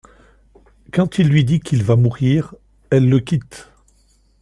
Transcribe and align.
Quand 0.91 1.19
il 1.19 1.27
lui 1.29 1.45
dit 1.45 1.59
qu'il 1.59 1.83
va 1.83 1.95
mourir, 1.95 2.55
elle 2.89 3.07
le 3.07 3.19
quitte. 3.19 3.69